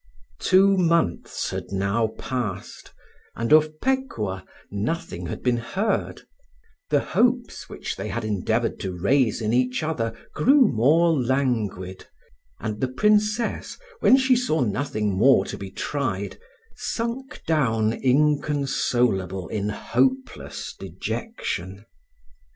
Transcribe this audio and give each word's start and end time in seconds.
Two 0.39 0.77
months 0.77 1.51
had 1.51 1.71
now 1.71 2.07
passed, 2.17 2.91
and 3.35 3.53
of 3.53 3.79
Pekuah 3.81 4.43
nothing 4.71 5.27
had 5.27 5.43
been 5.43 5.57
heard; 5.57 6.21
the 6.89 7.01
hopes 7.01 7.69
which 7.69 7.95
they 7.95 8.07
had 8.07 8.23
endeavoured 8.25 8.79
to 8.79 8.97
raise 8.99 9.43
in 9.43 9.53
each 9.53 9.83
other 9.83 10.11
grew 10.33 10.67
more 10.67 11.11
languid; 11.13 12.07
and 12.59 12.81
the 12.81 12.87
Princess, 12.87 13.77
when 13.99 14.17
she 14.17 14.35
saw 14.35 14.61
nothing 14.61 15.15
more 15.15 15.45
to 15.45 15.55
be 15.55 15.69
tried, 15.69 16.39
sunk 16.75 17.43
down 17.45 17.93
inconsolable 17.93 19.49
in 19.49 19.69
hopeless 19.69 20.73
dejection. 20.79 21.85